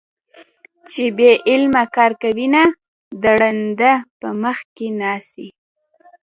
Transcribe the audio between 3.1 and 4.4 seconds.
د ړانده په